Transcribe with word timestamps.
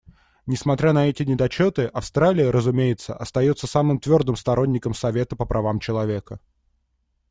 Несмотря 0.47 0.93
на 0.93 1.07
эти 1.09 1.21
недочеты, 1.21 1.85
Австралия, 1.85 2.49
разумеется, 2.49 3.15
остается 3.15 3.67
самым 3.67 3.99
твердым 3.99 4.35
сторонником 4.35 4.95
Совета 4.95 5.35
по 5.35 5.45
правам 5.45 5.79
человека. 5.79 6.39